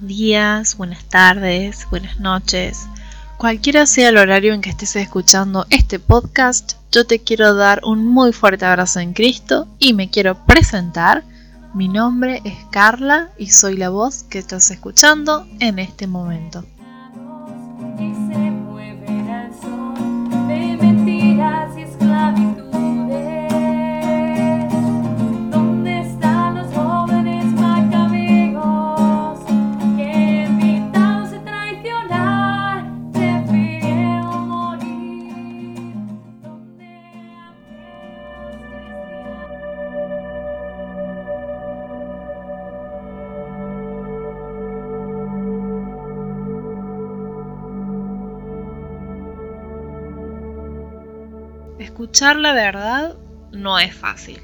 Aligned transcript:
días, 0.00 0.76
buenas 0.76 1.04
tardes, 1.04 1.86
buenas 1.90 2.18
noches. 2.18 2.88
Cualquiera 3.38 3.86
sea 3.86 4.08
el 4.08 4.16
horario 4.16 4.52
en 4.52 4.62
que 4.62 4.70
estés 4.70 4.96
escuchando 4.96 5.64
este 5.70 6.00
podcast, 6.00 6.72
yo 6.90 7.06
te 7.06 7.20
quiero 7.20 7.54
dar 7.54 7.80
un 7.84 8.04
muy 8.04 8.32
fuerte 8.32 8.64
abrazo 8.64 8.98
en 8.98 9.12
Cristo 9.12 9.68
y 9.78 9.94
me 9.94 10.10
quiero 10.10 10.44
presentar. 10.44 11.22
Mi 11.72 11.86
nombre 11.86 12.42
es 12.44 12.56
Carla 12.72 13.28
y 13.38 13.50
soy 13.50 13.76
la 13.76 13.90
voz 13.90 14.24
que 14.24 14.40
estás 14.40 14.72
escuchando 14.72 15.46
en 15.60 15.78
este 15.78 16.08
momento. 16.08 16.64
Escuchar 51.80 52.36
la 52.36 52.52
verdad 52.52 53.16
no 53.52 53.78
es 53.78 53.94
fácil, 53.94 54.38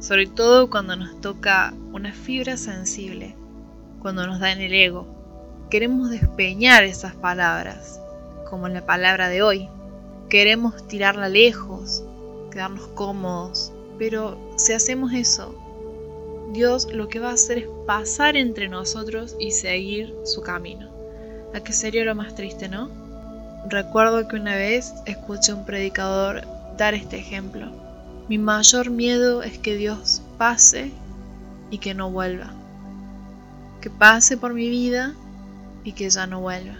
sobre 0.00 0.26
todo 0.26 0.70
cuando 0.70 0.96
nos 0.96 1.20
toca 1.20 1.74
una 1.92 2.10
fibra 2.14 2.56
sensible, 2.56 3.36
cuando 4.00 4.26
nos 4.26 4.40
da 4.40 4.50
en 4.50 4.62
el 4.62 4.72
ego. 4.72 5.06
Queremos 5.68 6.08
despeñar 6.08 6.82
esas 6.84 7.14
palabras, 7.16 8.00
como 8.48 8.66
la 8.68 8.86
palabra 8.86 9.28
de 9.28 9.42
hoy. 9.42 9.68
Queremos 10.30 10.88
tirarla 10.88 11.28
lejos, 11.28 12.02
quedarnos 12.50 12.86
cómodos, 12.94 13.70
pero 13.98 14.38
si 14.56 14.72
hacemos 14.72 15.12
eso, 15.12 15.54
Dios 16.54 16.90
lo 16.90 17.08
que 17.08 17.20
va 17.20 17.28
a 17.28 17.34
hacer 17.34 17.58
es 17.58 17.68
pasar 17.86 18.38
entre 18.38 18.70
nosotros 18.70 19.36
y 19.38 19.50
seguir 19.50 20.14
su 20.24 20.40
camino. 20.40 20.88
¿A 21.54 21.60
qué 21.60 21.74
sería 21.74 22.06
lo 22.06 22.14
más 22.14 22.34
triste, 22.34 22.70
no? 22.70 22.88
Recuerdo 23.68 24.28
que 24.28 24.36
una 24.36 24.56
vez 24.56 24.94
escuché 25.04 25.52
a 25.52 25.56
un 25.56 25.66
predicador 25.66 26.53
dar 26.76 26.94
este 26.94 27.18
ejemplo. 27.18 27.66
Mi 28.28 28.38
mayor 28.38 28.90
miedo 28.90 29.42
es 29.42 29.58
que 29.58 29.76
Dios 29.76 30.22
pase 30.38 30.92
y 31.70 31.78
que 31.78 31.94
no 31.94 32.10
vuelva. 32.10 32.52
Que 33.80 33.90
pase 33.90 34.36
por 34.36 34.54
mi 34.54 34.68
vida 34.68 35.14
y 35.84 35.92
que 35.92 36.08
ya 36.08 36.26
no 36.26 36.40
vuelva. 36.40 36.76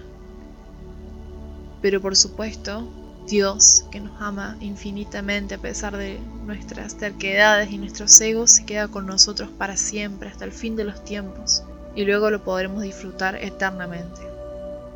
Pero 1.82 2.00
por 2.00 2.16
supuesto, 2.16 2.88
Dios, 3.26 3.84
que 3.90 4.00
nos 4.00 4.20
ama 4.20 4.56
infinitamente 4.60 5.54
a 5.54 5.58
pesar 5.58 5.96
de 5.96 6.18
nuestras 6.44 6.96
terquedades 6.96 7.70
y 7.70 7.78
nuestros 7.78 8.20
egos, 8.20 8.50
se 8.50 8.66
queda 8.66 8.88
con 8.88 9.06
nosotros 9.06 9.48
para 9.56 9.76
siempre, 9.76 10.28
hasta 10.28 10.44
el 10.44 10.52
fin 10.52 10.76
de 10.76 10.84
los 10.84 11.04
tiempos, 11.04 11.62
y 11.94 12.04
luego 12.04 12.30
lo 12.30 12.44
podremos 12.44 12.82
disfrutar 12.82 13.36
eternamente. 13.36 14.20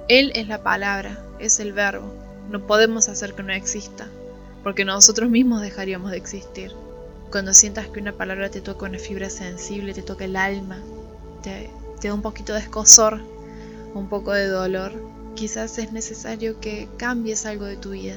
Él 0.09 0.33
es 0.35 0.49
la 0.49 0.63
palabra, 0.63 1.19
es 1.39 1.59
el 1.59 1.73
verbo, 1.73 2.13
no 2.51 2.67
podemos 2.67 3.09
hacer 3.09 3.35
que 3.35 3.43
no 3.43 3.53
exista, 3.53 4.09
porque 4.63 4.85
nosotros 4.85 5.31
mismos 5.31 5.63
dejaríamos 5.63 6.11
de 6.11 6.17
existir. 6.17 6.73
Cuando 7.31 7.53
sientas 7.53 7.89
que 7.89 8.01
una 8.01 8.13
palabra 8.13 8.51
te 8.51 8.61
toca 8.61 8.87
una 8.87 8.99
fibra 8.99 9.31
sensible, 9.31 9.95
te 9.95 10.03
toca 10.03 10.25
el 10.25 10.37
alma, 10.37 10.79
te, 11.43 11.71
da 12.03 12.15
un 12.15 12.23
poquito 12.23 12.55
de 12.55 12.61
escosor, 12.61 13.21
un 13.95 14.09
poco 14.09 14.33
de 14.33 14.47
dolor, 14.47 14.93
quizás 15.35 15.79
es 15.79 15.93
necesario 15.93 16.61
que 16.61 16.89
cambies 16.97 17.47
algo 17.47 17.67
de 17.67 17.77
tu 17.77 17.91
vida, 17.91 18.17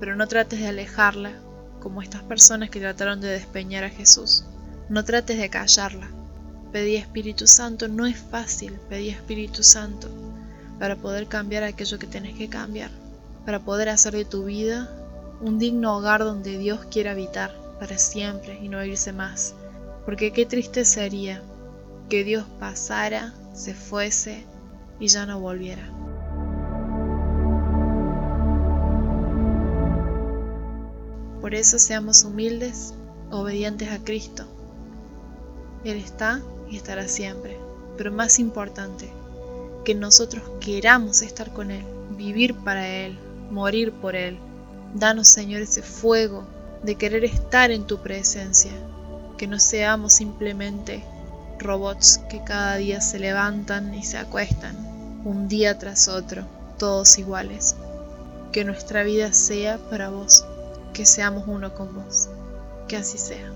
pero 0.00 0.16
no 0.16 0.26
trates 0.26 0.60
de 0.60 0.68
alejarla 0.68 1.32
como 1.80 2.02
estas 2.02 2.22
personas 2.22 2.70
que 2.70 2.80
trataron 2.80 3.20
de 3.20 3.28
despeñar 3.28 3.84
a 3.84 3.90
Jesús. 3.90 4.44
No 4.88 5.04
trates 5.04 5.38
de 5.38 5.48
callarla. 5.48 6.10
Pedí 6.72 6.96
Espíritu 6.96 7.46
Santo, 7.46 7.88
no 7.88 8.06
es 8.06 8.18
fácil, 8.18 8.72
pedí 8.88 9.08
Espíritu 9.08 9.62
Santo 9.62 10.08
para 10.78 10.96
poder 10.96 11.26
cambiar 11.26 11.62
aquello 11.62 11.98
que 11.98 12.06
tenés 12.06 12.36
que 12.36 12.48
cambiar, 12.48 12.90
para 13.44 13.60
poder 13.60 13.88
hacer 13.88 14.14
de 14.14 14.24
tu 14.24 14.44
vida 14.44 14.99
un 15.40 15.58
digno 15.58 15.96
hogar 15.96 16.20
donde 16.20 16.58
Dios 16.58 16.84
quiera 16.90 17.12
habitar 17.12 17.54
para 17.78 17.96
siempre 17.96 18.58
y 18.62 18.68
no 18.68 18.84
irse 18.84 19.12
más. 19.12 19.54
Porque 20.04 20.32
qué 20.32 20.44
triste 20.44 20.84
sería 20.84 21.42
que 22.08 22.24
Dios 22.24 22.44
pasara, 22.58 23.32
se 23.54 23.74
fuese 23.74 24.44
y 24.98 25.08
ya 25.08 25.24
no 25.24 25.40
volviera. 25.40 25.88
Por 31.40 31.54
eso 31.54 31.78
seamos 31.78 32.24
humildes, 32.24 32.92
obedientes 33.30 33.90
a 33.90 34.04
Cristo. 34.04 34.44
Él 35.84 35.96
está 35.96 36.42
y 36.68 36.76
estará 36.76 37.08
siempre. 37.08 37.56
Pero 37.96 38.12
más 38.12 38.38
importante, 38.38 39.10
que 39.84 39.94
nosotros 39.94 40.42
queramos 40.60 41.22
estar 41.22 41.52
con 41.52 41.70
Él, 41.70 41.84
vivir 42.16 42.54
para 42.54 42.86
Él, 42.86 43.18
morir 43.50 43.92
por 43.92 44.14
Él 44.14 44.38
Danos, 44.94 45.28
Señor, 45.28 45.62
ese 45.62 45.82
fuego 45.82 46.44
de 46.82 46.96
querer 46.96 47.24
estar 47.24 47.70
en 47.70 47.86
tu 47.86 47.98
presencia, 48.02 48.72
que 49.38 49.46
no 49.46 49.58
seamos 49.58 50.14
simplemente 50.14 51.04
robots 51.58 52.18
que 52.30 52.42
cada 52.42 52.76
día 52.76 53.00
se 53.00 53.18
levantan 53.18 53.94
y 53.94 54.02
se 54.02 54.18
acuestan, 54.18 54.76
un 55.24 55.48
día 55.48 55.78
tras 55.78 56.08
otro, 56.08 56.44
todos 56.78 57.18
iguales. 57.18 57.76
Que 58.52 58.64
nuestra 58.64 59.04
vida 59.04 59.32
sea 59.32 59.78
para 59.78 60.08
vos, 60.08 60.44
que 60.92 61.06
seamos 61.06 61.44
uno 61.46 61.72
con 61.74 61.94
vos. 61.94 62.28
Que 62.88 62.96
así 62.96 63.18
sea. 63.18 63.52